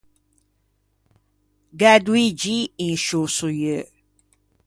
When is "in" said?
2.87-2.95